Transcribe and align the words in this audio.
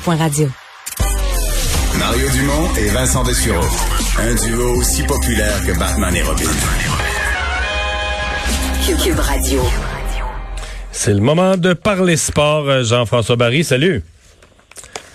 Radio. 0.00 0.48
Mario 1.98 2.28
Dumont 2.30 2.74
et 2.78 2.88
Vincent 2.88 3.22
Dessureau. 3.24 3.60
Un 4.18 4.34
duo 4.36 4.78
aussi 4.78 5.02
populaire 5.02 5.54
que 5.66 5.78
Batman 5.78 6.16
et 6.16 6.22
Robin. 6.22 6.48
Cube 8.86 9.18
Radio. 9.18 9.60
C'est 10.92 11.12
le 11.12 11.20
moment 11.20 11.58
de 11.58 11.74
parler 11.74 12.16
sport. 12.16 12.70
Euh, 12.70 12.84
Jean-François 12.84 13.36
Barry, 13.36 13.64
salut. 13.64 14.02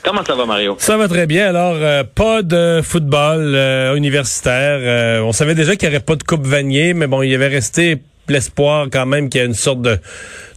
Comment 0.04 0.24
ça 0.24 0.36
va, 0.36 0.46
Mario? 0.46 0.76
Ça 0.78 0.96
va 0.96 1.08
très 1.08 1.26
bien. 1.26 1.48
Alors, 1.48 1.78
euh, 1.78 2.04
pas 2.04 2.44
de 2.44 2.82
football 2.84 3.56
euh, 3.56 3.96
universitaire. 3.96 4.78
Euh, 4.80 5.22
on 5.22 5.32
savait 5.32 5.56
déjà 5.56 5.76
qu'il 5.76 5.90
n'y 5.90 5.96
aurait 5.96 6.06
pas 6.06 6.16
de 6.16 6.24
Coupe 6.24 6.46
Vanier, 6.46 6.94
mais 6.94 7.08
bon, 7.08 7.24
il 7.24 7.32
y 7.32 7.36
avait 7.36 7.48
resté 7.48 8.04
l'espoir 8.28 8.90
quand 8.92 9.08
même 9.08 9.30
qu'il 9.30 9.42
y 9.42 9.44
ait 9.44 9.48
une 9.48 9.56
sorte 9.56 9.82
de, 9.82 9.98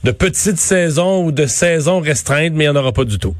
de 0.04 0.10
petite 0.10 0.58
saison 0.58 1.24
ou 1.24 1.32
de 1.32 1.46
saison 1.46 2.00
restreinte, 2.00 2.52
mais 2.54 2.64
il 2.64 2.70
n'y 2.70 2.76
en 2.76 2.80
aura 2.80 2.92
pas 2.92 3.04
du 3.04 3.18
tout. 3.18 3.34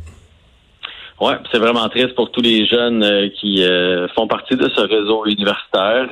Ouais, 1.20 1.34
c'est 1.52 1.58
vraiment 1.58 1.86
triste 1.90 2.14
pour 2.14 2.30
tous 2.30 2.40
les 2.40 2.66
jeunes 2.66 3.02
euh, 3.02 3.28
qui 3.38 3.62
euh, 3.62 4.08
font 4.14 4.26
partie 4.26 4.56
de 4.56 4.68
ce 4.74 4.80
réseau 4.80 5.26
universitaire. 5.26 6.08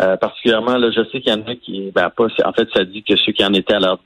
Euh, 0.00 0.16
particulièrement, 0.16 0.76
là, 0.76 0.90
je 0.90 1.00
sais 1.10 1.20
qu'il 1.20 1.32
y 1.32 1.36
en 1.36 1.42
a 1.46 1.54
qui, 1.54 1.90
ben 1.94 2.10
pas, 2.10 2.26
en 2.44 2.52
fait, 2.52 2.68
ça 2.74 2.84
dit 2.84 3.02
que 3.02 3.16
ceux 3.16 3.32
qui 3.32 3.44
en 3.44 3.54
étaient 3.54 3.74
à 3.74 3.80
leur 3.80 3.98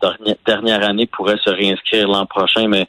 dernière 0.47 0.85
année 0.85 1.07
pourraient 1.07 1.39
se 1.43 1.51
réinscrire 1.51 2.07
l'an 2.07 2.27
prochain, 2.27 2.69
mais 2.69 2.87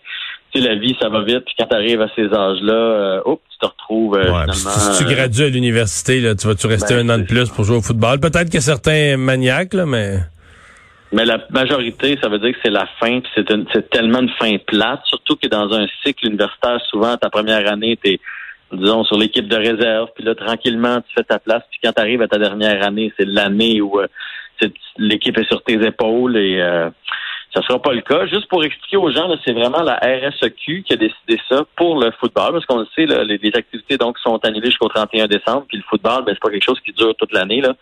tu 0.54 0.62
sais, 0.62 0.68
la 0.68 0.76
vie, 0.76 0.96
ça 1.02 1.10
va 1.10 1.24
vite, 1.24 1.44
puis 1.46 1.56
quand 1.58 1.66
tu 1.66 1.76
arrives 1.76 2.02
à 2.02 2.10
ces 2.16 2.26
âges-là, 2.26 3.22
oh, 3.26 3.40
tu 3.50 3.58
te 3.58 3.66
retrouves 3.66 4.22
finalement. 4.22 4.54
Si 4.54 5.04
tu 5.04 5.12
gradues 5.12 5.46
à 5.46 5.50
l'université, 5.50 6.20
là, 6.20 6.36
tu 6.36 6.46
vas-tu 6.46 6.68
rester 6.68 6.94
ben, 6.94 7.10
un 7.10 7.16
an 7.16 7.18
de 7.18 7.24
plus 7.24 7.50
pour 7.50 7.64
jouer 7.64 7.78
au 7.78 7.82
football? 7.82 8.20
Peut-être 8.20 8.52
que 8.52 8.60
certains 8.60 9.18
maniaques, 9.18 9.74
là, 9.74 9.86
mais. 9.88 10.20
Mais 11.12 11.26
la 11.26 11.40
majorité, 11.50 12.18
ça 12.22 12.30
veut 12.30 12.40
dire 12.40 12.54
que 12.54 12.60
c'est 12.64 12.72
la 12.72 12.86
fin, 13.00 13.20
puis 13.20 13.32
c'est 13.36 13.90
tellement 13.90 14.20
une 14.20 14.32
fin 14.40 14.58
plate, 14.66 15.02
surtout 15.06 15.36
que 15.36 15.48
dans 15.48 15.74
un 15.74 15.86
cycle 16.04 16.28
universitaire, 16.28 16.80
souvent, 16.90 17.18
ta 17.18 17.30
première 17.30 17.70
année, 17.70 17.98
tu 18.02 18.12
es, 18.12 18.20
disons, 18.72 19.04
sur 19.04 19.18
l'équipe 19.18 19.48
de 19.48 19.58
réserve, 19.58 20.10
puis 20.16 20.24
là, 20.24 20.36
tranquillement, 20.36 21.02
tu 21.02 21.14
fais 21.14 21.24
ta 21.24 21.40
place, 21.40 21.64
puis 21.70 21.80
quand 21.84 21.92
tu 21.92 22.02
arrives 22.02 22.22
à 22.22 22.30
ta 22.30 22.38
dernière 22.38 22.86
année, 22.86 23.12
c'est 23.18 23.28
l'année 23.28 23.82
où 23.82 24.00
euh, 24.00 24.08
l'équipe 24.98 25.38
est 25.38 25.48
sur 25.48 25.62
tes 25.64 25.86
épaules 25.86 26.38
et 26.38 26.62
euh, 26.62 26.90
ça 27.54 27.62
sera 27.64 27.82
pas 27.82 27.94
le 27.94 28.02
cas. 28.02 28.26
Juste 28.28 28.48
pour 28.48 28.64
expliquer 28.64 28.98
aux 28.98 29.12
gens, 29.12 29.28
c'est 29.46 29.52
vraiment 29.52 29.82
la 29.82 29.96
RSEQ 29.96 30.84
qui 30.84 30.94
a 30.94 30.96
décidé 30.96 31.38
ça 31.50 31.64
pour 31.76 32.00
le 32.00 32.12
football, 32.20 32.54
parce 32.54 32.66
qu'on 32.66 32.80
le 32.80 32.88
sait, 32.96 33.06
les, 33.06 33.52
activités 33.54 33.98
donc 33.98 34.18
sont 34.20 34.40
annulées 34.46 34.68
jusqu'au 34.68 34.88
31 34.88 35.28
décembre, 35.28 35.66
puis 35.68 35.78
le 35.78 35.84
football, 35.90 36.24
ben, 36.24 36.34
c'est 36.34 36.42
pas 36.42 36.50
quelque 36.50 36.66
chose 36.66 36.80
qui 36.86 36.94
dure 36.94 37.14
toute 37.16 37.34
l'année. 37.34 37.62
Là. 37.62 37.74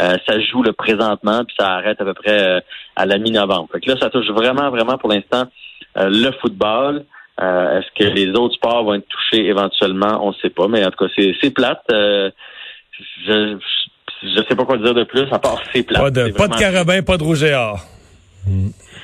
Euh, 0.00 0.16
ça 0.28 0.38
joue 0.40 0.62
le 0.62 0.72
présentement, 0.72 1.44
puis 1.44 1.56
ça 1.58 1.74
arrête 1.74 2.00
à 2.00 2.04
peu 2.04 2.14
près 2.14 2.40
euh, 2.40 2.60
à 2.94 3.04
la 3.06 3.18
mi-novembre. 3.18 3.68
Fait 3.72 3.80
que 3.80 3.90
là, 3.90 3.96
ça 4.00 4.10
touche 4.10 4.28
vraiment, 4.28 4.70
vraiment 4.70 4.96
pour 4.96 5.10
l'instant 5.10 5.44
euh, 5.98 6.08
le 6.08 6.30
football. 6.40 7.04
Est-ce 7.38 7.88
que 7.98 8.10
les 8.10 8.30
autres 8.30 8.54
sports 8.54 8.84
vont 8.84 8.94
être 8.94 9.08
touchés 9.08 9.46
éventuellement? 9.46 10.24
On 10.26 10.30
ne 10.30 10.34
sait 10.40 10.48
pas, 10.48 10.68
mais 10.68 10.86
en 10.86 10.90
tout 10.90 11.04
cas, 11.04 11.12
c'est 11.16 11.50
plate. 11.50 11.82
je, 11.90 12.32
je 14.22 14.42
sais 14.48 14.56
pas 14.56 14.64
quoi 14.64 14.78
dire 14.78 14.94
de 14.94 15.04
plus, 15.04 15.30
à 15.30 15.38
part 15.38 15.60
c'est 15.70 15.82
plate. 15.82 16.00
Pas 16.00 16.10
de, 16.10 16.32
pas 16.32 16.48
de 16.48 16.56
carabin, 16.56 17.02
pas 17.02 17.18
de 17.18 17.24
rouge 17.24 17.42
et 17.42 17.54
or. 17.54 17.78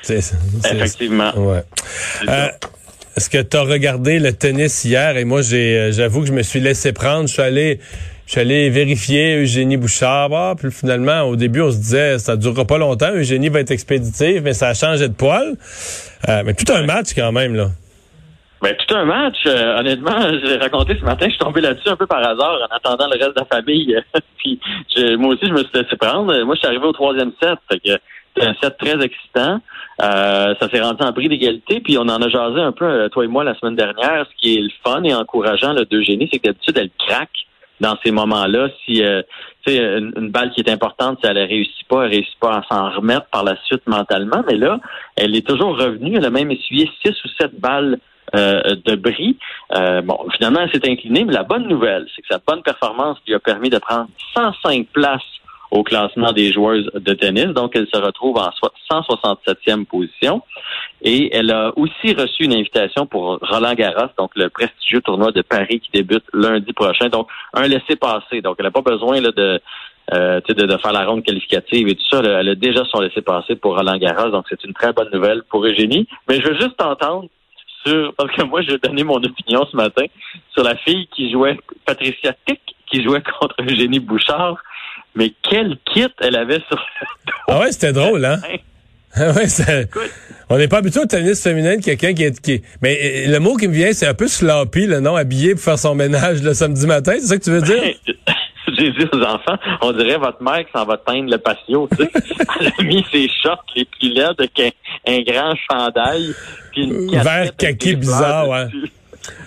Effectivement. 0.09 1.33
Ouais. 1.37 1.63
Euh, 2.29 2.49
est-ce 3.17 3.31
que 3.31 3.43
tu 3.43 3.57
as 3.57 3.63
regardé 3.63 4.19
le 4.19 4.33
tennis 4.33 4.85
hier? 4.85 5.17
Et 5.17 5.25
moi, 5.25 5.41
euh, 5.53 5.93
j'avoue 5.93 6.21
que 6.21 6.27
je 6.27 6.33
me 6.33 6.43
suis 6.43 6.61
laissé 6.61 6.93
prendre. 6.93 7.29
Je 7.29 7.35
suis 7.35 7.43
allé, 7.43 7.81
je 8.27 8.33
suis 8.33 8.41
allé 8.41 8.71
vérifier 8.71 9.37
Eugénie 9.43 9.77
Bouchard. 9.77 10.31
Ah, 10.33 10.55
puis 10.59 10.71
finalement, 10.73 11.23
au 11.23 11.37
début, 11.37 11.61
on 11.61 11.71
se 11.71 11.77
disait, 11.77 12.19
ça 12.19 12.37
durera 12.37 12.65
pas 12.65 12.79
longtemps. 12.79 13.13
Eugénie 13.13 13.49
va 13.49 13.61
être 13.61 13.71
expéditive, 13.71 14.43
mais 14.43 14.55
ça 14.55 14.69
a 14.69 14.75
changé 14.75 15.09
de 15.09 15.15
poil. 15.15 15.57
Euh, 16.29 16.43
mais 16.45 16.55
tout 16.55 16.71
un 16.73 16.85
match 16.85 17.15
quand 17.15 17.33
même, 17.33 17.55
là. 17.55 17.69
Ben, 18.63 18.77
tout 18.77 18.95
un 18.95 19.05
match. 19.05 19.45
honnêtement, 19.45 20.21
j'ai 20.45 20.57
raconté 20.57 20.97
ce 20.99 21.05
matin, 21.05 21.27
je 21.27 21.31
suis 21.31 21.39
tombé 21.39 21.61
là-dessus 21.61 21.89
un 21.89 21.97
peu 21.97 22.07
par 22.07 22.21
hasard 22.21 22.59
en 22.63 22.75
attendant 22.75 23.09
le 23.09 23.19
reste 23.19 23.37
de 23.37 23.41
la 23.41 23.45
famille. 23.45 23.99
puis 24.39 24.61
moi 25.19 25.35
aussi, 25.35 25.47
je 25.49 25.53
me 25.53 25.59
suis 25.59 25.71
laissé 25.75 25.97
prendre. 25.97 26.33
Moi, 26.45 26.55
je 26.55 26.61
suis 26.61 26.69
arrivé 26.69 26.85
au 26.85 26.93
troisième 26.93 27.33
set. 27.43 27.59
Fait 27.69 27.81
que 27.81 27.99
c'est 28.37 28.47
un 28.47 28.55
set 28.61 28.77
très 28.79 29.03
excitant. 29.05 29.61
Euh, 30.03 30.55
ça 30.61 30.69
s'est 30.71 30.81
rendu 30.81 31.03
en 31.03 31.13
prix 31.13 31.29
d'égalité, 31.29 31.81
puis 31.81 31.99
on 31.99 32.03
en 32.03 32.21
a 32.21 32.29
jasé 32.29 32.61
un 32.61 32.73
peu, 32.73 32.85
euh, 32.85 33.09
toi 33.09 33.25
et 33.25 33.29
moi, 33.29 33.45
la 33.45 33.55
semaine 33.55 33.77
dernière. 33.77 34.27
Ce 34.31 34.37
qui 34.41 34.57
est 34.57 34.61
le 34.61 34.71
fun 34.85 35.03
et 35.03 35.15
encourageant 35.15 35.75
de 35.75 35.85
d'Eugénie, 35.85 36.29
c'est 36.33 36.39
que 36.39 36.47
d'habitude, 36.47 36.79
elle 36.79 36.91
craque 37.07 37.47
dans 37.81 37.97
ces 38.05 38.11
moments-là. 38.11 38.69
Si 38.85 39.03
euh, 39.03 39.23
une, 39.67 40.13
une, 40.17 40.31
balle 40.31 40.51
qui 40.53 40.61
est 40.61 40.71
importante, 40.71 41.19
si 41.21 41.27
elle 41.29 41.37
ne 41.37 41.47
réussit 41.47 41.87
pas, 41.89 42.05
elle 42.05 42.11
ne 42.11 42.15
réussit 42.15 42.39
pas 42.41 42.59
à 42.59 42.63
s'en 42.69 42.91
remettre 42.91 43.27
par 43.27 43.45
la 43.45 43.57
suite 43.65 43.87
mentalement. 43.87 44.43
Mais 44.47 44.57
là, 44.57 44.81
elle 45.17 45.37
est 45.37 45.47
toujours 45.47 45.77
revenue. 45.79 46.17
Elle 46.17 46.25
a 46.25 46.31
même 46.31 46.51
essuyé 46.51 46.91
six 47.05 47.15
ou 47.25 47.29
sept 47.41 47.59
balles 47.61 47.99
euh, 48.35 48.77
de 48.87 48.95
bris. 48.95 49.37
bon, 49.71 50.19
finalement, 50.37 50.61
elle 50.61 50.71
s'est 50.73 50.91
inclinée, 50.91 51.25
mais 51.25 51.35
la 51.35 51.43
bonne 51.43 51.69
nouvelle, 51.69 52.07
c'est 52.15 52.23
que 52.23 52.29
sa 52.31 52.41
bonne 52.47 52.63
performance 52.63 53.19
lui 53.27 53.35
a 53.35 53.41
permis 53.41 53.69
de 53.69 53.79
prendre 53.79 54.09
105 54.35 54.87
places 54.89 55.21
au 55.73 55.83
classement 55.83 56.33
des 56.33 56.53
joueuses 56.53 56.91
de 56.95 57.15
tennis. 57.15 57.47
Donc, 57.47 57.73
elle 57.75 57.89
se 57.93 57.99
retrouve 57.99 58.37
en 58.37 58.51
167e 58.91 59.87
position. 59.87 60.43
Et 61.01 61.35
elle 61.35 61.51
a 61.51 61.73
aussi 61.77 62.15
reçu 62.15 62.45
une 62.45 62.53
invitation 62.53 63.07
pour 63.07 63.39
Roland 63.41 63.73
Garros, 63.75 64.11
donc 64.19 64.33
le 64.37 64.51
prestigieux 64.51 65.01
tournoi 65.01 65.33
de 65.33 65.41
Paris 65.41 65.81
qui 65.81 65.91
débute 65.91 66.25
lundi 66.35 66.73
prochain. 66.75 67.09
Donc, 67.09 67.27
un 67.55 67.67
laissé-passer. 67.67 68.43
Donc, 68.43 68.57
elle 68.59 68.67
n'a 68.67 68.71
pas 68.71 68.83
besoin 68.83 69.21
là, 69.23 69.31
de, 69.33 69.61
euh, 70.13 70.41
de, 70.47 70.67
de, 70.67 70.77
faire 70.77 70.93
la 70.93 71.07
ronde 71.07 71.25
qualificative 71.25 71.89
et 71.89 71.95
tout 71.95 72.05
ça. 72.11 72.21
Elle 72.23 72.51
a 72.51 72.55
déjà 72.55 72.85
son 72.85 73.01
laissé-passer 73.01 73.57
pour 73.57 73.75
Roland 73.75 73.97
Garros. 73.97 74.29
Donc, 74.29 74.45
c'est 74.51 74.63
une 74.65 74.75
très 74.75 74.93
bonne 74.93 75.11
nouvelle 75.11 75.43
pour 75.49 75.65
Eugénie. 75.65 76.07
Mais 76.29 76.39
je 76.39 76.49
veux 76.49 76.61
juste 76.61 76.81
entendre 76.83 77.29
sur, 77.87 78.13
parce 78.15 78.31
que 78.31 78.43
moi, 78.43 78.61
je 78.61 78.73
vais 78.73 78.79
donner 78.79 79.05
mon 79.05 79.17
opinion 79.17 79.67
ce 79.71 79.75
matin 79.75 80.05
sur 80.53 80.65
la 80.65 80.77
fille 80.77 81.09
qui 81.17 81.33
jouait, 81.33 81.59
Patricia 81.87 82.35
Tick, 82.47 82.61
qui 82.87 83.03
jouait 83.03 83.23
contre 83.41 83.55
Eugénie 83.59 84.01
Bouchard. 84.01 84.59
Mais 85.15 85.33
quel 85.43 85.77
kit 85.93 86.09
elle 86.21 86.37
avait 86.37 86.61
sur 86.69 86.77
le 86.77 86.77
dos? 86.77 87.33
Ah 87.49 87.61
ouais, 87.61 87.73
c'était 87.73 87.93
drôle, 87.93 88.25
hein? 88.25 88.39
Ah 89.15 89.31
ouais, 89.33 89.47
on 90.49 90.57
n'est 90.57 90.69
pas 90.69 90.79
habitué 90.79 91.01
au 91.01 91.05
tennis 91.05 91.43
féminin 91.43 91.77
de 91.77 91.83
quelqu'un 91.83 92.15
qui 92.15 92.25
est, 92.25 92.41
qui 92.41 92.63
Mais 92.81 93.27
euh, 93.27 93.31
le 93.31 93.41
mot 93.41 93.57
qui 93.57 93.69
me 93.69 93.75
vient, 93.75 93.93
c'est 93.93 94.07
un 94.07 94.15
peu 94.15 94.27
sloppy, 94.27 94.87
le 94.87 95.01
nom, 95.01 95.17
habillé 95.17 95.55
pour 95.55 95.63
faire 95.63 95.79
son 95.79 95.95
ménage 95.95 96.43
le 96.43 96.55
samedi 96.55 96.87
matin, 96.87 97.13
c'est 97.19 97.27
ça 97.27 97.37
que 97.37 97.45
tu 97.45 97.51
veux 97.51 97.61
dire? 97.61 97.95
J'ai 98.79 98.91
dit 98.93 99.05
aux 99.13 99.21
enfants, 99.21 99.59
on 99.83 99.93
dirait 99.93 100.17
votre 100.17 100.43
mère 100.43 100.65
qui 100.65 100.73
s'en 100.73 100.87
va 100.87 100.97
teindre 100.97 101.31
le 101.31 101.37
patio, 101.37 101.87
tu 101.95 102.05
sais. 102.05 102.11
Elle 102.61 102.67
a 102.69 102.83
mis 102.83 103.05
ses 103.13 103.29
shorts 103.43 103.67
les 103.77 103.87
laides 104.03 104.35
avec 104.39 104.75
un, 105.07 105.21
grand 105.21 105.55
chandail, 105.71 106.33
puis 106.71 106.85
une 106.85 107.11
Vert 107.23 107.55
kaki 107.55 107.97
bizarre, 107.97 108.49
ouais 108.49 108.67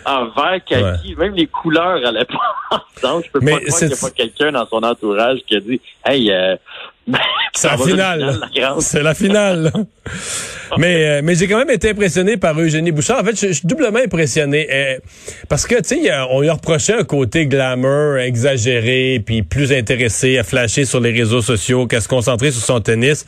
en 0.05 0.25
vert 0.25 0.63
kaki, 0.65 1.15
même 1.15 1.33
les 1.33 1.47
couleurs 1.47 2.05
allaient 2.05 2.25
pas 2.25 2.55
ensemble. 3.03 3.25
Je 3.25 3.31
peux 3.31 3.39
pas 3.39 3.59
croire 3.59 3.79
qu'il 3.79 3.87
n'y 3.87 3.93
a 3.93 3.97
pas 3.97 4.11
quelqu'un 4.11 4.51
dans 4.51 4.65
son 4.67 4.83
entourage 4.83 5.39
qui 5.45 5.55
a 5.55 5.59
dit 5.59 5.81
Hey, 6.05 6.31
euh, 6.31 6.55
c'est 7.53 7.67
la 7.67 7.77
finale. 7.77 8.39
C'est 8.79 9.03
la 9.03 9.13
finale. 9.13 9.71
mais 10.77 11.05
euh, 11.05 11.21
mais 11.23 11.35
j'ai 11.35 11.47
quand 11.47 11.57
même 11.57 11.69
été 11.69 11.91
impressionné 11.91 12.37
par 12.37 12.59
Eugénie 12.59 12.91
Bouchard. 12.91 13.21
En 13.21 13.23
fait, 13.23 13.39
je, 13.39 13.53
suis 13.53 13.67
doublement 13.67 13.99
impressionné 13.99 14.67
euh, 14.71 14.97
parce 15.47 15.65
que 15.67 15.75
tu 15.75 16.03
sais, 16.03 16.11
on 16.29 16.41
lui 16.41 16.49
a 16.49 16.53
reproché 16.53 16.93
un 16.93 17.03
côté 17.03 17.47
glamour, 17.47 18.17
exagéré, 18.17 19.21
puis 19.25 19.43
plus 19.43 19.71
intéressé 19.71 20.37
à 20.37 20.43
flasher 20.43 20.85
sur 20.85 20.99
les 20.99 21.11
réseaux 21.11 21.41
sociaux 21.41 21.87
qu'à 21.87 22.01
se 22.01 22.07
concentrer 22.07 22.51
sur 22.51 22.63
son 22.63 22.81
tennis. 22.81 23.25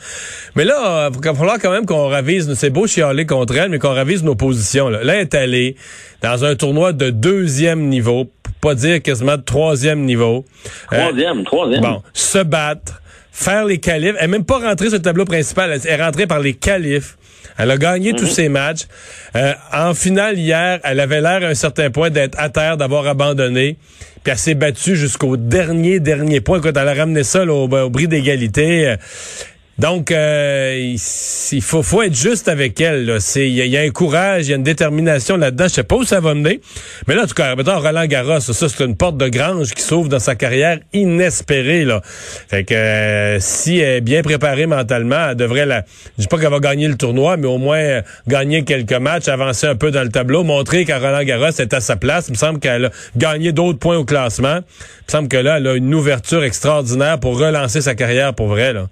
Mais 0.56 0.64
là, 0.64 1.10
il 1.12 1.24
va 1.24 1.34
falloir 1.34 1.58
quand 1.60 1.70
même 1.70 1.86
qu'on 1.86 2.08
ravise. 2.08 2.52
C'est 2.54 2.70
beau 2.70 2.86
chialer 2.86 3.26
contre 3.26 3.56
elle, 3.56 3.70
mais 3.70 3.78
qu'on 3.78 3.94
ravise 3.94 4.24
nos 4.24 4.34
positions. 4.34 4.88
Là, 4.88 5.04
là 5.04 5.14
elle 5.14 5.20
est 5.20 5.34
allée 5.34 5.76
dans 6.22 6.44
un 6.44 6.56
tournoi 6.56 6.92
de 6.92 7.10
deuxième 7.10 7.86
niveau, 7.88 8.24
pour 8.42 8.54
pas 8.54 8.74
dire 8.74 9.00
quasiment 9.00 9.36
de 9.36 9.42
troisième 9.42 10.00
niveau. 10.00 10.44
Troisième, 10.90 11.44
troisième. 11.44 11.80
Bon, 11.80 12.02
se 12.12 12.42
battre 12.42 13.00
faire 13.38 13.64
les 13.64 13.78
qualifs. 13.78 14.14
Elle 14.18 14.30
n'est 14.30 14.38
même 14.38 14.44
pas 14.44 14.58
rentrée 14.58 14.88
sur 14.88 14.96
le 14.96 15.02
tableau 15.02 15.24
principal. 15.24 15.70
Elle 15.72 15.90
est 15.90 16.02
rentrée 16.02 16.26
par 16.26 16.40
les 16.40 16.54
qualifs. 16.54 17.16
Elle 17.56 17.70
a 17.70 17.76
gagné 17.76 18.12
tous 18.12 18.24
mhm. 18.24 18.30
ses 18.30 18.48
matchs. 18.48 18.82
Euh, 19.36 19.52
en 19.72 19.94
finale 19.94 20.38
hier, 20.38 20.80
elle 20.82 21.00
avait 21.00 21.20
l'air 21.20 21.42
à 21.42 21.46
un 21.46 21.54
certain 21.54 21.90
point 21.90 22.10
d'être 22.10 22.38
à 22.38 22.48
terre, 22.48 22.76
d'avoir 22.76 23.06
abandonné. 23.06 23.76
Puis 24.22 24.32
elle 24.32 24.38
s'est 24.38 24.54
battue 24.54 24.96
jusqu'au 24.96 25.36
dernier, 25.36 26.00
dernier 26.00 26.40
point. 26.40 26.60
Quand 26.60 26.76
elle 26.76 26.88
a 26.88 26.94
ramené 26.94 27.22
ça 27.22 27.44
au, 27.44 27.68
au 27.68 27.90
bris 27.90 28.08
d'égalité. 28.08 28.96
Donc, 29.78 30.10
euh, 30.10 30.94
il 31.52 31.62
faut, 31.62 31.84
faut 31.84 32.02
être 32.02 32.14
juste 32.14 32.48
avec 32.48 32.80
elle. 32.80 33.18
Il 33.36 33.48
y, 33.48 33.76
a 33.76 33.80
un 33.80 33.90
courage, 33.90 34.46
il 34.46 34.50
y 34.50 34.52
a 34.52 34.56
une 34.56 34.64
détermination 34.64 35.36
là-dedans. 35.36 35.66
Je 35.68 35.74
sais 35.74 35.82
pas 35.84 35.94
où 35.94 36.04
ça 36.04 36.18
va 36.18 36.34
mener. 36.34 36.60
Mais 37.06 37.14
là, 37.14 37.22
en 37.22 37.26
tout 37.26 37.34
cas, 37.34 37.54
mettons, 37.54 37.78
Roland 37.78 38.06
Garros, 38.06 38.40
ça, 38.40 38.52
c'est 38.68 38.84
une 38.84 38.96
porte 38.96 39.16
de 39.16 39.28
grange 39.28 39.74
qui 39.74 39.82
s'ouvre 39.82 40.08
dans 40.08 40.18
sa 40.18 40.34
carrière 40.34 40.80
inespérée. 40.92 41.84
Là. 41.84 42.00
Fait 42.04 42.64
que 42.64 42.74
euh, 42.74 43.38
si 43.38 43.78
elle 43.78 43.98
est 43.98 44.00
bien 44.00 44.22
préparée 44.22 44.66
mentalement, 44.66 45.30
elle 45.30 45.36
devrait 45.36 45.66
la... 45.66 45.84
Je 46.16 46.22
dis 46.22 46.26
pas 46.26 46.38
qu'elle 46.38 46.50
va 46.50 46.58
gagner 46.58 46.88
le 46.88 46.96
tournoi, 46.96 47.36
mais 47.36 47.46
au 47.46 47.58
moins 47.58 47.78
euh, 47.78 48.02
gagner 48.26 48.64
quelques 48.64 48.92
matchs, 48.92 49.28
avancer 49.28 49.68
un 49.68 49.76
peu 49.76 49.92
dans 49.92 50.02
le 50.02 50.10
tableau, 50.10 50.42
montrer 50.42 50.86
qu'à 50.86 50.98
Roland 50.98 51.22
Garros 51.22 51.50
est 51.56 51.72
à 51.72 51.80
sa 51.80 51.94
place. 51.94 52.26
Il 52.26 52.32
me 52.32 52.36
semble 52.36 52.58
qu'elle 52.58 52.86
a 52.86 52.90
gagné 53.16 53.52
d'autres 53.52 53.78
points 53.78 53.96
au 53.96 54.04
classement. 54.04 54.58
Il 54.58 55.06
me 55.06 55.12
semble 55.12 55.28
que 55.28 55.36
là, 55.36 55.58
elle 55.58 55.68
a 55.68 55.74
une 55.74 55.94
ouverture 55.94 56.42
extraordinaire 56.42 57.20
pour 57.20 57.38
relancer 57.38 57.80
sa 57.80 57.94
carrière 57.94 58.34
pour 58.34 58.48
vrai. 58.48 58.72
Là. 58.72 58.88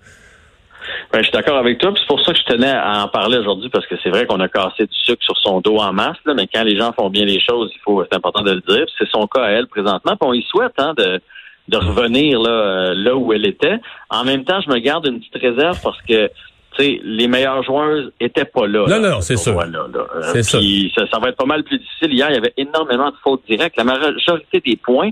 Ben, 1.12 1.19
je 1.19 1.25
suis 1.25 1.33
d'accord 1.33 1.56
avec 1.56 1.79
toi. 1.79 1.93
C'est 1.97 2.06
pour 2.06 2.21
ça 2.21 2.33
que 2.33 2.38
je 2.38 2.44
tenais 2.44 2.71
à 2.71 3.05
en 3.05 3.09
parler 3.09 3.38
aujourd'hui, 3.38 3.69
parce 3.71 3.87
que 3.87 3.94
c'est 4.03 4.11
vrai 4.11 4.27
qu'on 4.27 4.41
a 4.41 4.49
cassé 4.49 4.87
du 4.87 4.94
sucre 4.94 5.23
sur 5.23 5.37
son 5.38 5.61
dos 5.61 5.79
en 5.79 5.93
masse, 5.93 6.19
là, 6.25 6.35
mais 6.35 6.47
quand 6.53 6.62
les 6.62 6.77
gens 6.77 6.93
font 6.93 7.11
bien 7.11 7.25
les 7.25 7.41
choses, 7.41 7.71
il 7.75 7.81
faut, 7.85 8.05
c'est 8.05 8.17
important 8.17 8.43
de 8.43 8.53
le 8.53 8.62
dire. 8.67 8.87
C'est 8.99 9.09
son 9.09 9.27
cas 9.27 9.43
à 9.43 9.50
elle 9.50 9.67
présentement. 9.67 10.17
Puis 10.17 10.29
on 10.29 10.33
y 10.33 10.43
souhaite 10.43 10.75
hein, 10.79 10.94
de, 10.97 11.21
de 11.69 11.77
revenir 11.77 12.41
là, 12.41 12.50
euh, 12.50 12.94
là 12.94 13.17
où 13.17 13.33
elle 13.33 13.47
était. 13.47 13.79
En 14.11 14.25
même 14.25 14.44
temps, 14.44 14.61
je 14.61 14.71
me 14.71 14.79
garde 14.79 15.06
une 15.06 15.21
petite 15.21 15.41
réserve 15.41 15.81
parce 15.83 16.00
que 16.03 16.31
sais, 16.79 17.00
les 17.03 17.29
meilleures 17.29 17.62
joueuses 17.62 18.12
étaient 18.21 18.44
pas 18.44 18.67
là. 18.67 18.87
Non, 18.88 19.00
non, 19.00 19.11
non, 19.11 19.21
c'est 19.21 19.37
sûr. 19.37 19.61
c'est 20.33 20.43
ça. 20.43 20.59
ça. 21.11 21.19
va 21.19 21.31
être 21.31 21.37
pas 21.37 21.47
mal 21.47 21.65
plus 21.65 21.79
difficile. 21.79 22.12
Hier, 22.12 22.29
il 22.31 22.35
y 22.35 22.38
avait 22.38 22.55
énormément 22.56 23.11
de 23.11 23.17
fautes 23.23 23.43
directes. 23.49 23.77
La 23.77 23.85
majorité 23.85 24.61
des 24.65 24.77
points, 24.77 25.11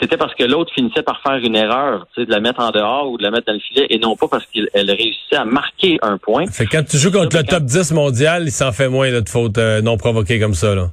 c'était 0.00 0.16
parce 0.16 0.34
que 0.34 0.44
l'autre 0.44 0.72
finissait 0.74 1.02
par 1.02 1.20
faire 1.22 1.36
une 1.36 1.56
erreur, 1.56 2.06
tu 2.14 2.20
sais, 2.20 2.26
de 2.26 2.30
la 2.30 2.40
mettre 2.40 2.60
en 2.60 2.70
dehors 2.70 3.10
ou 3.10 3.18
de 3.18 3.22
la 3.22 3.30
mettre 3.30 3.46
dans 3.46 3.52
le 3.52 3.60
filet, 3.60 3.86
et 3.90 3.98
non 3.98 4.16
pas 4.16 4.26
parce 4.28 4.44
qu'elle 4.46 4.90
réussissait 4.90 5.36
à 5.36 5.44
marquer 5.44 5.98
un 6.02 6.18
point. 6.18 6.46
Fait 6.46 6.66
quand 6.66 6.84
tu 6.84 6.96
joues 6.96 7.12
contre 7.12 7.36
le 7.36 7.44
top 7.44 7.62
10 7.62 7.92
mondial, 7.92 8.44
il 8.44 8.50
s'en 8.50 8.72
fait 8.72 8.88
moins 8.88 9.10
là, 9.10 9.20
de 9.20 9.28
fautes 9.28 9.58
euh, 9.58 9.82
non 9.82 9.96
provoquées 9.96 10.40
comme 10.40 10.54
ça. 10.54 10.74
Là. 10.74 10.90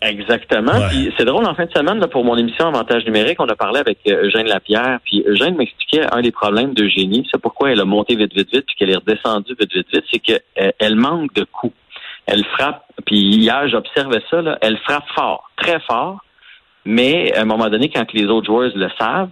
Exactement. 0.00 0.72
c'est 1.16 1.24
drôle, 1.24 1.46
en 1.46 1.54
fin 1.54 1.66
de 1.66 1.70
semaine, 1.70 2.00
là, 2.00 2.08
pour 2.08 2.24
mon 2.24 2.36
émission 2.36 2.66
Avantage 2.66 3.04
numérique, 3.04 3.38
on 3.38 3.48
a 3.48 3.54
parlé 3.54 3.78
avec 3.78 3.98
euh, 4.08 4.24
Eugène 4.24 4.46
Lapierre, 4.46 4.98
puis 5.04 5.22
Eugène 5.26 5.56
m'expliquait 5.56 6.06
un 6.12 6.22
des 6.22 6.32
problèmes 6.32 6.74
d'Eugénie, 6.74 7.28
c'est 7.30 7.40
pourquoi 7.40 7.70
elle 7.70 7.80
a 7.80 7.84
monté 7.84 8.16
vite, 8.16 8.34
vite, 8.34 8.48
vite, 8.52 8.64
puis 8.66 8.76
qu'elle 8.76 8.90
est 8.90 8.96
redescendue 8.96 9.54
vite, 9.60 9.72
vite, 9.72 9.86
vite, 9.92 10.04
c'est 10.10 10.18
qu'elle 10.18 10.72
elle 10.78 10.96
manque 10.96 11.32
de 11.34 11.44
coups. 11.44 11.74
Elle 12.26 12.44
frappe, 12.44 12.84
puis 13.04 13.18
hier, 13.18 13.68
j'observais 13.68 14.22
ça, 14.30 14.42
là, 14.42 14.58
elle 14.60 14.78
frappe 14.78 15.06
fort, 15.14 15.50
très 15.56 15.78
fort, 15.80 16.18
mais 16.84 17.32
à 17.34 17.42
un 17.42 17.44
moment 17.44 17.68
donné, 17.68 17.88
quand 17.88 18.12
les 18.12 18.26
autres 18.26 18.46
joueurs 18.46 18.70
le 18.74 18.88
savent, 18.98 19.30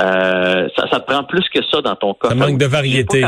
euh, 0.00 0.68
ça, 0.76 0.88
ça 0.90 1.00
te 1.00 1.10
prend 1.10 1.24
plus 1.24 1.48
que 1.48 1.60
ça 1.70 1.80
dans 1.80 1.96
ton 1.96 2.14
corps. 2.14 2.30
Ça 2.30 2.36
manque 2.36 2.58
de 2.58 2.66
variété. 2.66 3.24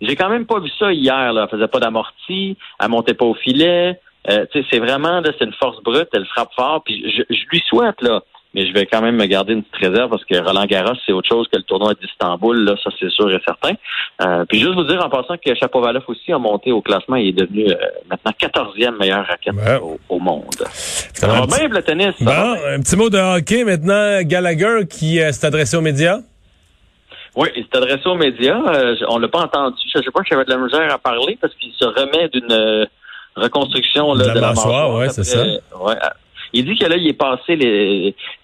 J'ai 0.00 0.14
quand 0.14 0.28
même 0.28 0.44
pas 0.44 0.60
vu 0.60 0.68
ça 0.78 0.92
hier. 0.92 1.32
Là. 1.32 1.44
Elle 1.44 1.56
faisait 1.56 1.68
pas 1.68 1.80
d'amorti, 1.80 2.56
elle 2.78 2.88
montait 2.88 3.14
pas 3.14 3.24
au 3.24 3.34
filet. 3.34 3.98
Euh, 4.28 4.44
c'est 4.52 4.78
vraiment 4.78 5.20
là, 5.20 5.30
c'est 5.38 5.44
une 5.44 5.54
force 5.54 5.82
brute. 5.82 6.08
Elle 6.12 6.26
frappe 6.26 6.52
fort. 6.54 6.82
Puis 6.84 7.02
je, 7.10 7.22
je 7.30 7.44
lui 7.50 7.62
souhaite 7.68 8.00
là 8.02 8.22
mais 8.56 8.66
je 8.66 8.72
vais 8.72 8.86
quand 8.86 9.02
même 9.02 9.16
me 9.16 9.26
garder 9.26 9.52
une 9.52 9.62
petite 9.62 9.90
réserve 9.90 10.08
parce 10.08 10.24
que 10.24 10.34
Roland 10.38 10.64
Garros, 10.64 10.96
c'est 11.04 11.12
autre 11.12 11.28
chose 11.28 11.46
que 11.52 11.58
le 11.58 11.62
tournoi 11.62 11.92
d'Istanbul, 11.92 12.64
là, 12.64 12.74
ça 12.82 12.90
c'est 12.98 13.10
sûr 13.10 13.30
et 13.30 13.38
certain. 13.46 13.74
Euh, 14.22 14.46
puis 14.48 14.58
juste 14.58 14.72
vous 14.72 14.84
dire 14.84 15.04
en 15.04 15.10
passant 15.10 15.36
que 15.36 15.54
Chapovalov 15.54 16.04
aussi 16.08 16.32
a 16.32 16.38
monté 16.38 16.72
au 16.72 16.80
classement 16.80 17.16
et 17.16 17.28
est 17.28 17.32
devenu 17.32 17.68
euh, 17.68 17.74
maintenant 18.08 18.32
14e 18.40 18.96
meilleur 18.98 19.26
raquette 19.26 19.54
au, 20.08 20.18
monde. 20.18 20.64
Ça 20.72 21.26
va 21.26 21.46
bien 21.46 21.68
le 21.68 21.82
tennis. 21.82 22.14
Bon, 22.18 22.32
un 22.32 22.80
petit 22.80 22.96
mot 22.96 23.10
de 23.10 23.18
hockey 23.18 23.62
maintenant. 23.64 24.22
Gallagher 24.22 24.86
qui 24.88 25.20
euh, 25.20 25.32
s'est 25.32 25.46
adressé 25.46 25.76
aux 25.76 25.82
médias? 25.82 26.20
Oui, 27.36 27.48
il 27.56 27.64
s'est 27.64 27.76
adressé 27.76 28.06
aux 28.06 28.16
médias. 28.16 28.58
on 29.10 29.18
l'a 29.18 29.28
pas 29.28 29.42
entendu. 29.42 29.76
Je 29.94 30.00
sais 30.00 30.10
pas 30.10 30.20
que 30.20 30.28
j'avais 30.30 30.46
de 30.46 30.50
la 30.50 30.56
misère 30.56 30.90
à 30.90 30.96
parler 30.96 31.36
parce 31.38 31.54
qu'il 31.56 31.72
se 31.72 31.84
remet 31.84 32.30
d'une 32.30 32.88
reconstruction 33.36 34.14
là, 34.14 34.28
de, 34.28 34.40
la, 34.40 34.54
mâchoire. 34.54 34.94
Ouais, 34.94 35.10
c'est 35.10 35.24
ça. 35.24 35.44
Ouais, 35.44 35.94
il 36.56 36.64
dit 36.64 36.76
que 36.76 36.86
là, 36.86 36.96
il 36.96 37.06
est 37.06 37.12
passé 37.12 37.54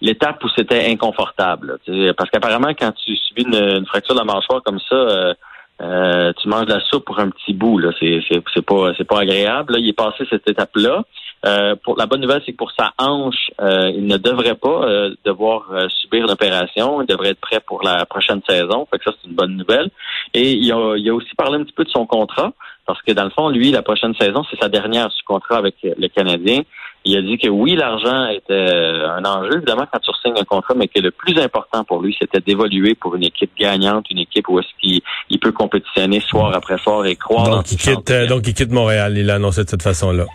l'étape 0.01 0.43
où 0.43 0.49
c'était 0.55 0.85
inconfortable. 0.85 1.79
parce 2.15 2.29
qu'apparemment, 2.29 2.73
quand 2.79 2.91
tu 2.91 3.15
subis 3.15 3.43
une, 3.43 3.85
fracture 3.87 4.13
de 4.13 4.19
la 4.19 4.25
mâchoire 4.25 4.61
comme 4.63 4.79
ça, 4.79 4.95
euh, 4.95 5.33
euh, 5.81 6.31
tu 6.39 6.47
manges 6.47 6.67
de 6.67 6.73
la 6.73 6.79
soupe 6.81 7.05
pour 7.05 7.19
un 7.19 7.29
petit 7.31 7.53
bout. 7.53 7.79
Là, 7.79 7.89
c'est 7.99 8.65
pas 8.65 8.93
c'est 8.95 9.03
pas 9.03 9.21
agréable. 9.21 9.73
Là, 9.73 9.79
il 9.79 9.89
est 9.89 9.93
passé 9.93 10.25
cette 10.29 10.47
étape-là. 10.47 11.03
Euh, 11.45 11.75
pour 11.83 11.97
la 11.97 12.05
bonne 12.05 12.21
nouvelle, 12.21 12.41
c'est 12.45 12.53
que 12.53 12.57
pour 12.57 12.71
sa 12.71 12.93
hanche, 12.99 13.49
il 13.59 14.05
ne 14.05 14.17
devrait 14.17 14.55
pas 14.55 14.87
devoir 15.25 15.63
subir 15.89 16.27
l'opération. 16.27 17.01
Il 17.01 17.07
devrait 17.07 17.29
être 17.29 17.41
prêt 17.41 17.59
pour 17.65 17.83
la 17.83 18.05
prochaine 18.05 18.41
saison. 18.47 18.87
Fait 18.91 18.99
que 18.99 19.05
ça, 19.05 19.11
c'est 19.19 19.27
une 19.27 19.35
bonne 19.35 19.57
nouvelle. 19.57 19.89
Et 20.35 20.51
il 20.51 20.71
a, 20.71 20.95
il 20.95 21.09
a 21.09 21.15
aussi 21.15 21.33
parlé 21.35 21.57
un 21.57 21.63
petit 21.63 21.73
peu 21.73 21.83
de 21.83 21.89
son 21.89 22.05
contrat, 22.05 22.53
parce 22.85 23.01
que 23.01 23.11
dans 23.11 23.23
le 23.23 23.31
fond, 23.31 23.49
lui, 23.49 23.71
la 23.71 23.81
prochaine 23.81 24.13
saison, 24.15 24.43
c'est 24.49 24.59
sa 24.59 24.69
dernière 24.69 25.11
sous 25.11 25.25
contrat 25.25 25.57
avec 25.57 25.75
le 25.81 26.07
Canadien. 26.07 26.61
Il 27.05 27.17
a 27.17 27.21
dit 27.21 27.37
que 27.37 27.49
oui, 27.49 27.75
l'argent 27.75 28.27
était 28.27 28.53
un 28.53 29.25
enjeu, 29.25 29.57
évidemment, 29.57 29.85
quand 29.91 29.99
tu 29.99 30.11
signes 30.21 30.39
un 30.39 30.45
contrat, 30.45 30.73
mais 30.75 30.87
que 30.87 31.01
le 31.01 31.11
plus 31.11 31.37
important 31.37 31.83
pour 31.83 32.01
lui, 32.01 32.15
c'était 32.19 32.39
d'évoluer 32.39 32.95
pour 32.95 33.15
une 33.15 33.25
équipe 33.25 33.51
gagnante, 33.57 34.09
une 34.09 34.19
équipe 34.19 34.47
où 34.47 34.59
est-ce 34.59 34.67
qu'il 34.79 35.01
il 35.29 35.39
peut 35.39 35.51
compétitionner 35.51 36.21
soir 36.21 36.55
après 36.55 36.77
soir 36.77 37.05
et 37.05 37.15
croire 37.15 37.49
donc, 37.49 37.71
il 37.71 37.77
quitte, 37.77 38.11
euh, 38.11 38.27
donc, 38.27 38.47
il 38.47 38.53
quitte 38.53 38.71
Montréal. 38.71 39.17
Il 39.17 39.25
l'a 39.25 39.35
annoncé 39.35 39.63
de 39.63 39.69
cette 39.69 39.83
façon-là. 39.83 40.25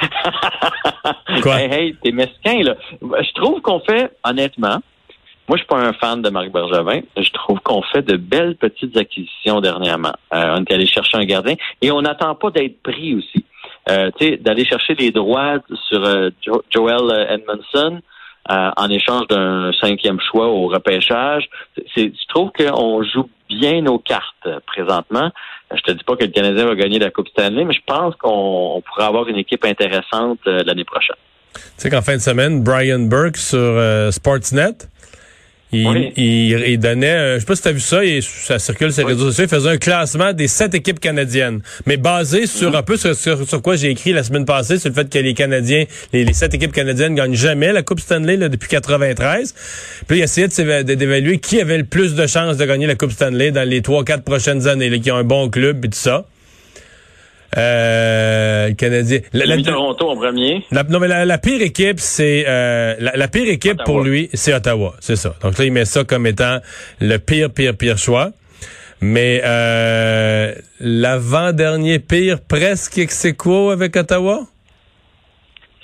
Quoi? 1.42 1.60
Hey, 1.60 1.72
hey, 1.72 1.96
t'es 2.02 2.12
mesquin, 2.12 2.62
là. 2.62 2.76
Je 3.00 3.32
trouve 3.34 3.60
qu'on 3.60 3.80
fait, 3.80 4.12
honnêtement, 4.24 4.80
moi, 5.50 5.56
je 5.56 5.62
suis 5.62 5.66
pas 5.66 5.80
un 5.80 5.92
fan 5.94 6.22
de 6.22 6.30
Marc 6.30 6.52
Bergevin. 6.52 7.00
Je 7.16 7.28
trouve 7.32 7.58
qu'on 7.58 7.82
fait 7.82 8.02
de 8.02 8.16
belles 8.16 8.54
petites 8.54 8.96
acquisitions 8.96 9.60
dernièrement. 9.60 10.12
Euh, 10.32 10.56
on 10.56 10.62
est 10.62 10.72
allé 10.72 10.86
chercher 10.86 11.16
un 11.16 11.24
gardien 11.24 11.56
et 11.82 11.90
on 11.90 12.02
n'attend 12.02 12.36
pas 12.36 12.52
d'être 12.52 12.80
pris 12.84 13.16
aussi. 13.16 13.44
Euh, 13.88 14.10
d'aller 14.40 14.64
chercher 14.66 14.94
les 14.94 15.10
droits 15.10 15.56
sur 15.88 16.04
euh, 16.04 16.28
Joel 16.70 17.28
Edmondson 17.30 18.00
euh, 18.50 18.70
en 18.76 18.90
échange 18.90 19.26
d'un 19.28 19.72
cinquième 19.80 20.18
choix 20.20 20.48
au 20.48 20.68
repêchage. 20.68 21.48
Je 21.96 22.10
trouve 22.28 22.50
qu'on 22.56 23.02
joue 23.02 23.28
bien 23.48 23.80
nos 23.80 23.98
cartes 23.98 24.48
présentement? 24.66 25.30
Je 25.74 25.80
te 25.80 25.92
dis 25.92 26.04
pas 26.04 26.14
que 26.16 26.24
le 26.24 26.30
Canadien 26.30 26.66
va 26.66 26.74
gagner 26.74 26.98
la 26.98 27.10
Coupe 27.10 27.28
Stanley, 27.28 27.64
mais 27.64 27.72
je 27.72 27.80
pense 27.86 28.14
qu'on 28.16 28.82
pourrait 28.86 29.06
avoir 29.06 29.28
une 29.28 29.38
équipe 29.38 29.64
intéressante 29.64 30.40
l'année 30.44 30.84
prochaine. 30.84 31.16
Tu 31.54 31.60
sais 31.78 31.90
qu'en 31.90 32.02
fin 32.02 32.14
de 32.14 32.20
semaine, 32.20 32.62
Brian 32.62 33.00
Burke 33.00 33.38
sur 33.38 34.12
Sportsnet 34.12 34.76
il, 35.72 36.12
il, 36.16 36.78
donnait, 36.78 37.06
euh, 37.06 37.34
je 37.36 37.40
sais 37.40 37.46
pas 37.46 37.56
si 37.56 37.62
tu 37.62 37.68
as 37.68 37.72
vu 37.72 37.80
ça, 37.80 38.00
ça 38.20 38.58
circule 38.58 38.92
sur 38.92 39.06
les 39.06 39.14
réseaux 39.14 39.26
sociaux, 39.30 39.44
il 39.44 39.48
faisait 39.48 39.70
un 39.70 39.76
classement 39.76 40.32
des 40.32 40.48
sept 40.48 40.74
équipes 40.74 40.98
canadiennes, 40.98 41.60
mais 41.86 41.96
basé 41.96 42.46
sur 42.46 42.74
un 42.74 42.82
peu 42.82 42.96
sur, 42.96 43.14
sur, 43.14 43.62
quoi 43.62 43.76
j'ai 43.76 43.90
écrit 43.90 44.12
la 44.12 44.24
semaine 44.24 44.44
passée, 44.44 44.78
sur 44.78 44.88
le 44.88 44.94
fait 44.94 45.08
que 45.08 45.18
les 45.18 45.34
Canadiens, 45.34 45.84
les, 46.12 46.32
sept 46.32 46.54
équipes 46.54 46.72
canadiennes 46.72 47.14
gagnent 47.14 47.34
jamais 47.34 47.72
la 47.72 47.82
Coupe 47.82 48.00
Stanley 48.00 48.36
là, 48.36 48.48
depuis 48.48 48.68
93. 48.68 49.54
Puis 50.06 50.18
il 50.18 50.22
essayait 50.22 50.48
d'évaluer 50.84 51.38
qui 51.38 51.60
avait 51.60 51.78
le 51.78 51.84
plus 51.84 52.14
de 52.14 52.26
chances 52.26 52.56
de 52.56 52.64
gagner 52.64 52.86
la 52.86 52.96
Coupe 52.96 53.12
Stanley 53.12 53.50
dans 53.50 53.68
les 53.68 53.82
trois, 53.82 54.04
quatre 54.04 54.24
prochaines 54.24 54.66
années, 54.66 54.90
là, 54.90 54.98
qui 54.98 55.10
ont 55.10 55.16
un 55.16 55.24
bon 55.24 55.48
club 55.50 55.84
et 55.84 55.88
tout 55.88 55.98
ça. 55.98 56.26
Euh, 57.56 58.72
Canadien. 58.74 59.20
La, 59.32 59.60
Toronto 59.62 60.08
en 60.08 60.16
premier. 60.16 60.64
non, 60.70 61.00
mais 61.00 61.08
la, 61.08 61.38
pire 61.38 61.60
équipe, 61.62 61.98
c'est 61.98 62.44
euh, 62.46 62.94
la, 63.00 63.28
pire 63.28 63.48
équipe 63.48 63.82
pour 63.84 64.02
lui, 64.02 64.30
c'est 64.34 64.54
Ottawa, 64.54 64.94
c'est 65.00 65.16
ça. 65.16 65.34
Donc 65.42 65.58
là, 65.58 65.64
il 65.64 65.72
met 65.72 65.84
ça 65.84 66.04
comme 66.04 66.26
étant 66.26 66.58
le 67.00 67.16
pire, 67.18 67.50
pire, 67.50 67.76
pire 67.76 67.98
choix. 67.98 68.30
Mais 69.00 69.40
euh, 69.44 70.54
l'avant-dernier 70.78 72.00
pire, 72.00 72.38
presque 72.46 72.98
ex 72.98 73.26
quoi 73.36 73.72
avec 73.72 73.96
Ottawa? 73.96 74.40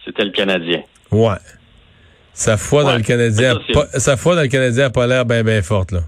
C'était 0.05 0.25
le 0.25 0.31
Canadien. 0.31 0.83
Ouais. 1.11 1.39
Sa 2.35 2.59
foi 2.59 2.85
dans 2.85 2.97
le 2.97 3.03
Canadien, 3.03 3.59
sa 3.95 4.17
foi 4.19 4.37
dans 4.37 4.43
le 4.43 4.49
Canadien 4.49 4.87
a 4.87 4.91
pas 4.91 5.07
l'air 5.07 5.25
bien, 5.25 5.43
bien 5.43 5.63
forte 5.63 5.93
là. 5.93 6.01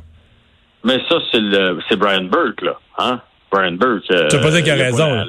Mais 0.84 0.98
ça, 1.08 1.16
c'est 1.32 1.40
le, 1.40 1.80
c'est 1.88 1.96
Brian 1.96 2.24
Burke 2.24 2.62
là, 2.62 2.78
hein? 2.98 3.20
Brian 3.50 3.72
Burke. 3.72 4.04
Euh, 4.10 4.28
ça 4.28 4.36
veut 4.36 4.42
pas 4.42 4.50
dire 4.50 4.62
qu'il 4.62 4.72
a 4.72 4.84
raison. 4.84 5.26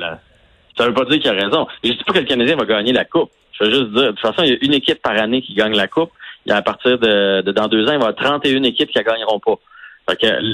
Ça 0.77 0.85
veut 0.85 0.93
pas 0.93 1.05
dire 1.05 1.19
qu'il 1.19 1.29
a 1.29 1.33
raison. 1.33 1.67
Je 1.83 1.91
dis 1.91 2.03
pas 2.05 2.13
que 2.13 2.19
le 2.19 2.25
Canadien 2.25 2.55
va 2.55 2.65
gagner 2.65 2.93
la 2.93 3.05
Coupe. 3.05 3.31
Je 3.59 3.65
veux 3.65 3.71
juste 3.71 3.91
dire, 3.91 4.03
de 4.03 4.07
toute 4.09 4.19
façon, 4.19 4.43
il 4.43 4.49
y 4.49 4.53
a 4.53 4.57
une 4.61 4.73
équipe 4.73 5.01
par 5.01 5.17
année 5.19 5.41
qui 5.41 5.53
gagne 5.53 5.75
la 5.75 5.87
Coupe. 5.87 6.11
Et 6.45 6.51
à 6.51 6.61
partir 6.61 6.97
de, 6.97 7.41
dans 7.51 7.67
deux 7.67 7.85
ans, 7.87 7.93
il 7.93 7.99
va 7.99 8.05
y 8.05 8.09
avoir 8.09 8.15
31 8.15 8.63
équipes 8.63 8.89
qui 8.89 8.97
ne 8.97 9.03
gagneront 9.03 9.39
pas. 9.39 9.55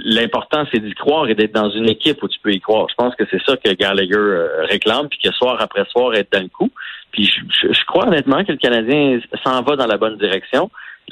l'important, 0.06 0.66
c'est 0.72 0.80
d'y 0.80 0.94
croire 0.94 1.30
et 1.30 1.36
d'être 1.36 1.54
dans 1.54 1.70
une 1.70 1.88
équipe 1.90 2.22
où 2.24 2.28
tu 2.28 2.40
peux 2.40 2.52
y 2.52 2.60
croire. 2.60 2.88
Je 2.90 2.96
pense 2.96 3.16
que 3.16 3.24
c'est 3.30 3.42
ça 3.44 3.56
que 3.56 3.72
Gallagher 3.74 4.16
euh, 4.16 4.66
réclame, 4.66 5.08
puis 5.08 5.20
que 5.24 5.32
soir 5.32 5.58
après 5.60 5.86
soir, 5.86 6.16
être 6.16 6.32
dans 6.32 6.42
le 6.42 6.50
coup. 6.50 6.72
Puis 7.12 7.32
je, 7.62 7.86
crois 7.86 8.08
honnêtement 8.08 8.44
que 8.44 8.52
le 8.52 8.58
Canadien 8.58 9.20
s'en 9.44 9.62
va 9.62 9.76
dans 9.76 9.88
la 9.88 9.98
bonne 9.98 10.18
direction. 10.18 10.70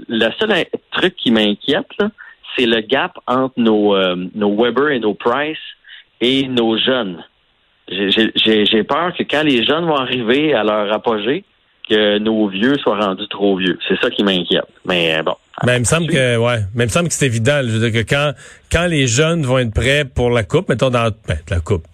Le 0.10 0.30
seul 0.40 0.66
truc 0.92 1.16
qui 1.16 1.32
m'inquiète, 1.32 1.86
c'est 2.58 2.66
le 2.66 2.82
gap 2.82 3.14
entre 3.28 3.54
nos, 3.58 3.96
euh, 3.96 4.16
nos 4.34 4.56
Weber 4.56 4.90
et 4.90 5.00
nos 5.00 5.14
Price 5.14 5.58
et 6.24 6.48
nos 6.48 6.78
jeunes. 6.78 7.24
J'ai 7.90 8.84
peur 8.84 9.14
que 9.16 9.24
quand 9.24 9.44
les 9.44 9.64
jeunes 9.66 9.86
vont 9.86 9.98
arriver 9.98 10.54
à 10.54 10.64
leur 10.64 10.92
apogée, 10.92 11.44
que 11.90 12.18
nos 12.18 12.48
vieux 12.48 12.78
soient 12.78 12.98
rendus 12.98 13.28
trop 13.28 13.58
vieux. 13.58 13.78
C'est 13.88 14.00
ça 14.00 14.10
qui 14.10 14.24
m'inquiète. 14.24 14.64
Mais 14.86 15.16
euh, 15.18 15.24
bon. 15.24 15.36
Ben, 15.66 15.76
il 15.76 15.80
me 15.80 15.84
semble 15.84 16.08
que 16.08 16.38
ouais, 16.38 16.60
mais 16.74 16.86
il 16.86 16.88
me 16.88 16.92
semble 16.92 17.10
que 17.10 17.14
c'est 17.14 17.26
évident. 17.26 17.60
Je 17.62 17.78
veux 17.78 17.90
dire 17.90 18.04
que 18.04 18.10
quand 18.10 18.32
quand 18.72 18.88
les 18.88 19.06
jeunes 19.06 19.44
vont 19.44 19.60
être 19.60 19.74
prêts 19.74 20.06
pour 20.06 20.30
la 20.30 20.44
coupe, 20.44 20.70
mettons 20.70 20.90
dans 20.90 21.12
ben, 21.28 21.38
la 21.50 21.60
coupe. 21.60 21.86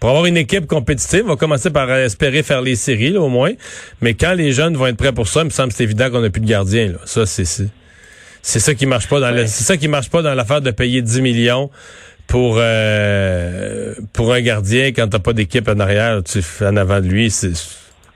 Pour 0.00 0.10
avoir 0.10 0.24
une 0.24 0.38
équipe 0.38 0.66
compétitive, 0.66 1.24
on 1.26 1.30
va 1.30 1.36
commencer 1.36 1.70
par 1.70 1.90
espérer 1.90 2.42
faire 2.42 2.62
les 2.62 2.76
séries 2.76 3.10
là, 3.10 3.20
au 3.20 3.28
moins. 3.28 3.52
Mais 4.00 4.14
quand 4.14 4.32
les 4.32 4.52
jeunes 4.52 4.76
vont 4.76 4.86
être 4.86 4.96
prêts 4.96 5.12
pour 5.12 5.28
ça, 5.28 5.40
il 5.40 5.46
me 5.46 5.50
semble 5.50 5.70
que 5.70 5.74
c'est 5.74 5.84
évident 5.84 6.08
qu'on 6.10 6.20
n'a 6.20 6.30
plus 6.30 6.40
de 6.40 6.46
gardien. 6.46 6.92
Là. 6.92 6.98
Ça 7.04 7.26
c'est 7.26 7.44
c'est 7.44 8.60
ça 8.60 8.74
qui 8.74 8.86
marche 8.86 9.08
pas 9.08 9.20
dans 9.20 9.36
c'est 9.46 9.64
ça 9.64 9.76
qui 9.76 9.88
marche 9.88 10.08
pas 10.08 10.22
dans 10.22 10.34
l'affaire 10.34 10.62
de 10.62 10.70
payer 10.70 11.02
10 11.02 11.20
millions 11.20 11.70
pour 12.28 12.56
euh, 12.58 13.94
pour 14.12 14.32
un 14.32 14.40
gardien 14.40 14.88
quand 14.88 15.08
t'as 15.08 15.18
pas 15.18 15.32
d'équipe 15.32 15.68
en 15.68 15.80
arrière, 15.80 16.22
tu 16.22 16.40
en 16.62 16.76
avant 16.76 17.00
de 17.00 17.06
lui, 17.06 17.30
c'est 17.30 17.52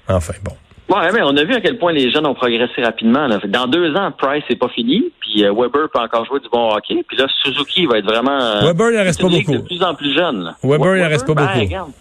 enfin 0.09 0.35
bon. 0.45 0.53
Ouais, 0.95 1.11
mais 1.13 1.21
on 1.23 1.35
a 1.37 1.45
vu 1.45 1.55
à 1.55 1.61
quel 1.61 1.79
point 1.79 1.93
les 1.93 2.11
jeunes 2.11 2.27
ont 2.27 2.35
progressé 2.35 2.83
rapidement. 2.83 3.27
Là. 3.27 3.41
Dans 3.49 3.67
deux 3.67 3.95
ans, 3.97 4.13
Price 4.17 4.45
n'est 4.51 4.57
pas 4.57 4.69
fini, 4.69 5.05
puis 5.21 5.43
euh, 5.43 5.53
Weber 5.55 5.89
peut 5.93 6.01
encore 6.01 6.27
jouer 6.27 6.41
du 6.41 6.49
bon 6.53 6.71
hockey, 6.71 7.03
puis 7.09 7.17
là, 7.17 7.27
Suzuki 7.43 7.87
va 7.87 7.99
être 7.99 8.05
vraiment... 8.05 8.39
Euh, 8.39 8.67
Weber, 8.67 8.91
il 8.91 9.01
en 9.01 9.05
reste 9.05 9.23
pas 9.23 9.29
beaucoup. 9.29 9.53
de 9.53 9.59
plus 9.59 9.83
en 9.83 9.95
plus 9.95 10.15
jeune. 10.15 10.45
Là. 10.45 10.57
Weber, 10.63 10.97
il 10.97 11.05
en 11.05 11.09
reste 11.09 11.27
pas 11.27 11.35
ben, 11.35 11.47
beaucoup. 11.47 11.61
regarde, 11.61 11.93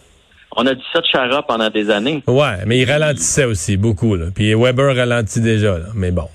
on 0.58 0.66
a 0.66 0.74
dit 0.74 0.84
ça 0.92 1.00
de 1.00 1.06
Chara 1.06 1.44
pendant 1.44 1.70
des 1.70 1.90
années. 1.90 2.22
Ouais, 2.28 2.66
mais 2.66 2.80
il 2.80 2.92
ralentissait 2.92 3.46
aussi 3.46 3.78
beaucoup. 3.78 4.16
Là. 4.16 4.26
Puis 4.36 4.54
Weber 4.54 4.94
ralentit 4.94 5.40
déjà. 5.40 5.78
Là. 5.78 5.86
Mais 5.96 6.12
bon. 6.12 6.28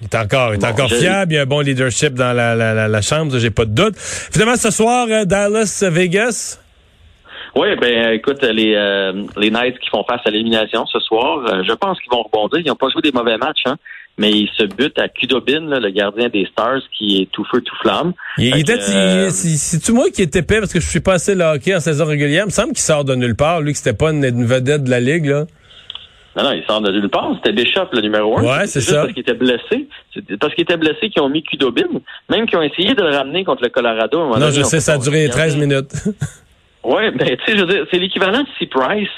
Il 0.00 0.04
est 0.04 0.14
encore, 0.14 0.54
il 0.54 0.56
est 0.56 0.58
Bon, 0.60 0.68
encore 0.68 0.90
fiable, 0.90 1.32
il 1.32 1.36
y 1.36 1.38
a 1.38 1.42
un 1.42 1.46
bon 1.46 1.60
leadership 1.60 2.14
dans 2.14 2.32
la, 2.32 2.54
la, 2.54 2.72
la, 2.72 2.86
la 2.88 3.02
chambre, 3.02 3.36
j'ai 3.38 3.50
pas 3.50 3.64
de 3.64 3.74
doute. 3.74 3.94
Finalement, 3.96 4.56
ce 4.56 4.70
soir, 4.70 5.06
euh, 5.10 5.24
Dallas, 5.24 5.84
Vegas? 5.90 6.60
Oui, 7.56 7.68
ben 7.80 8.12
écoute, 8.12 8.42
les 8.42 8.74
euh, 8.76 9.24
les 9.36 9.50
Knights 9.50 9.78
qui 9.80 9.88
font 9.90 10.04
face 10.08 10.20
à 10.24 10.30
l'élimination 10.30 10.86
ce 10.86 11.00
soir, 11.00 11.44
euh, 11.46 11.62
je 11.66 11.72
pense 11.72 11.98
qu'ils 12.00 12.12
vont 12.12 12.22
rebondir. 12.22 12.60
Ils 12.60 12.68
n'ont 12.68 12.76
pas 12.76 12.88
joué 12.90 13.02
des 13.02 13.10
mauvais 13.10 13.36
matchs, 13.38 13.62
hein, 13.64 13.76
mais 14.18 14.30
ils 14.30 14.48
se 14.56 14.62
butent 14.64 14.98
à 14.98 15.08
Kudobin, 15.08 15.66
là, 15.68 15.80
le 15.80 15.90
gardien 15.90 16.28
des 16.28 16.46
Stars, 16.52 16.82
qui 16.96 17.22
est 17.22 17.28
tout 17.32 17.44
feu, 17.50 17.60
tout 17.60 17.74
flamme. 17.82 18.12
Il, 18.36 18.48
il 18.54 18.60
était, 18.60 18.78
euh, 18.90 19.30
c'est-tu 19.30 19.90
moi 19.92 20.10
qui 20.14 20.22
était 20.22 20.40
épais 20.40 20.60
parce 20.60 20.72
que 20.72 20.78
je 20.78 20.88
suis 20.88 21.00
passé 21.00 21.34
le 21.34 21.42
hockey 21.42 21.74
en 21.74 21.80
saison 21.80 22.04
régulière? 22.04 22.44
Il 22.44 22.50
me 22.50 22.52
semble 22.52 22.68
qu'il 22.74 22.82
sort 22.82 23.04
de 23.04 23.16
nulle 23.16 23.34
part, 23.34 23.62
lui, 23.62 23.72
que 23.72 23.78
c'était 23.78 23.94
pas 23.96 24.12
une, 24.12 24.22
une 24.24 24.46
vedette 24.46 24.84
de 24.84 24.90
la 24.90 25.00
Ligue, 25.00 25.26
là. 25.26 25.46
Non, 26.36 26.44
non, 26.44 26.52
il 26.52 26.62
sort 26.66 26.80
de 26.80 26.92
nulle 26.92 27.08
part. 27.08 27.30
C'était 27.36 27.52
Bishop, 27.52 27.86
le 27.92 28.00
numéro 28.00 28.38
un. 28.38 28.42
Ouais, 28.42 28.66
c'est 28.66 28.80
ça. 28.80 29.00
parce 29.02 29.12
qu'il 29.12 29.20
était 29.22 29.34
blessé. 29.34 29.88
C'est 30.14 30.38
parce 30.38 30.54
qu'il 30.54 30.62
était 30.62 30.76
blessé 30.76 31.10
qu'ils 31.10 31.22
ont 31.22 31.28
mis 31.28 31.42
Kudobin. 31.42 31.88
Même 32.28 32.46
qu'ils 32.46 32.58
ont 32.58 32.62
essayé 32.62 32.94
de 32.94 33.02
le 33.02 33.10
ramener 33.16 33.44
contre 33.44 33.62
le 33.62 33.70
Colorado. 33.70 34.18
à 34.18 34.20
un 34.20 34.24
moment 34.26 34.34
Non, 34.38 34.46
donné, 34.46 34.58
je 34.58 34.62
sais, 34.62 34.78
ça 34.80 34.92
a 34.94 34.98
duré 34.98 35.22
regarder. 35.26 35.30
13 35.42 35.56
minutes. 35.56 35.90
Oui, 36.84 37.10
ben, 37.10 37.36
tu 37.36 37.44
sais, 37.44 37.58
je 37.58 37.64
veux 37.64 37.72
dire, 37.72 37.84
c'est 37.90 37.98
l'équivalent 37.98 38.40
de 38.42 38.46
si 38.56 38.66
Price 38.66 39.08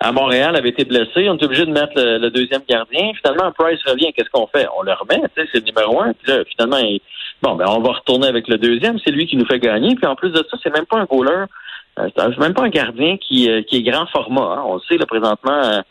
à 0.00 0.12
Montréal 0.12 0.54
avait 0.54 0.68
été 0.68 0.84
blessé. 0.84 1.28
On 1.30 1.36
est 1.38 1.44
obligé 1.44 1.64
de 1.64 1.72
mettre 1.72 1.92
le, 1.96 2.18
le 2.18 2.30
deuxième 2.30 2.60
gardien. 2.68 3.10
Finalement, 3.20 3.50
Price 3.58 3.80
revient. 3.86 4.12
Qu'est-ce 4.12 4.28
qu'on 4.30 4.46
fait? 4.46 4.66
On 4.78 4.82
le 4.82 4.92
remet, 4.92 5.22
tu 5.34 5.42
sais, 5.42 5.48
c'est 5.50 5.58
le 5.60 5.64
numéro 5.64 6.00
un. 6.02 6.12
Puis 6.12 6.30
là, 6.30 6.44
finalement, 6.54 6.76
il- 6.76 7.00
bon, 7.42 7.54
ben, 7.56 7.64
on 7.68 7.80
va 7.80 7.92
retourner 7.94 8.28
avec 8.28 8.46
le 8.48 8.58
deuxième. 8.58 8.98
C'est 9.02 9.10
lui 9.10 9.26
qui 9.26 9.36
nous 9.38 9.46
fait 9.46 9.58
gagner. 9.58 9.96
Puis 9.96 10.06
en 10.06 10.14
plus 10.14 10.30
de 10.30 10.44
ça, 10.48 10.58
c'est 10.62 10.72
même 10.72 10.84
pas 10.84 10.98
un 10.98 11.04
goaler. 11.06 11.46
Euh, 11.98 12.08
c'est 12.14 12.38
même 12.38 12.52
pas 12.54 12.64
un 12.64 12.68
gardien 12.68 13.16
qui, 13.16 13.50
euh, 13.50 13.62
qui 13.62 13.78
est 13.78 13.82
grand 13.82 14.06
format. 14.08 14.42
hein. 14.58 14.62
On 14.66 14.74
le 14.74 14.80
sait, 14.86 14.98
là, 14.98 15.06
présentement, 15.06 15.82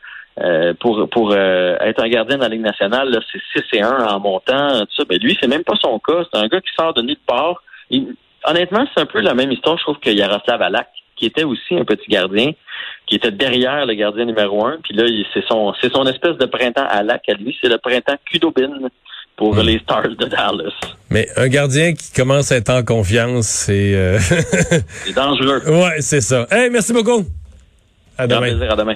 euh, 0.41 0.73
pour 0.79 1.09
pour 1.09 1.31
euh, 1.33 1.77
être 1.79 2.03
un 2.03 2.09
gardien 2.09 2.37
dans 2.37 2.43
la 2.43 2.49
Ligue 2.49 2.61
nationale, 2.61 3.09
là, 3.09 3.19
c'est 3.31 3.61
6 3.71 3.77
et 3.77 3.81
1 3.81 3.89
en 4.07 4.19
montant. 4.19 4.79
Tout 4.81 4.95
ça. 4.97 5.03
Ben, 5.07 5.17
lui, 5.21 5.37
c'est 5.41 5.47
même 5.47 5.63
pas 5.63 5.75
son 5.81 5.97
cas. 5.99 6.23
C'est 6.31 6.39
un 6.39 6.47
gars 6.47 6.59
qui 6.61 6.73
sort 6.77 6.93
de 6.93 7.01
nulle 7.01 7.15
part. 7.25 7.61
Il- 7.89 8.15
honnêtement, 8.45 8.85
c'est 8.93 9.01
un 9.01 9.05
peu 9.05 9.21
la 9.21 9.33
même 9.33 9.51
histoire, 9.51 9.77
je 9.77 9.83
trouve, 9.83 9.99
que 9.99 10.09
Yaroslav 10.09 10.61
Alak, 10.61 10.87
qui 11.15 11.25
était 11.27 11.43
aussi 11.45 11.75
un 11.75 11.85
petit 11.85 12.09
gardien, 12.09 12.51
qui 13.07 13.15
était 13.15 13.31
derrière 13.31 13.85
le 13.85 13.93
gardien 13.93 14.25
numéro 14.25 14.65
un. 14.65 14.77
Puis 14.83 14.93
là, 14.93 15.05
c'est 15.33 15.43
son, 15.47 15.73
c'est 15.81 15.91
son 15.93 16.05
espèce 16.05 16.37
de 16.37 16.45
printemps 16.45 16.85
Alak 16.89 17.27
à 17.29 17.33
lui. 17.33 17.55
C'est 17.61 17.69
le 17.69 17.77
printemps 17.77 18.17
Kudobin 18.29 18.71
pour 19.37 19.55
Mm. 19.55 19.61
les 19.61 19.79
Stars 19.79 20.09
de 20.09 20.25
Dallas. 20.25 20.73
Mais 21.09 21.27
un 21.37 21.47
gardien 21.47 21.93
qui 21.93 22.11
commence 22.13 22.51
à 22.51 22.57
être 22.57 22.69
en 22.71 22.83
confiance, 22.83 23.45
c'est... 23.47 23.93
euh, 23.95 24.17
C'est 24.19 25.13
dangereux. 25.13 25.61
ouais, 25.67 26.01
c'est 26.01 26.21
ça. 26.21 26.45
Hey, 26.51 26.69
merci 26.69 26.91
beaucoup. 26.93 27.23
À 28.17 28.27
demain. 28.27 28.41
plaisir. 28.41 28.71
À 28.71 28.75
demain. 28.75 28.95